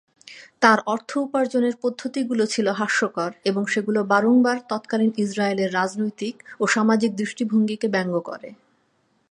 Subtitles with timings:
[0.59, 7.87] তার অর্থ উপার্জনের পদ্ধতিগুলো ছিল হাস্যকর এবং সেগুলো বারংবার তৎকালীন ইসরায়েলের রাজনৈতিক ও সামাজিক দৃষ্টিভঙ্গিকে
[7.87, 8.49] ব্যঙ্গ করে।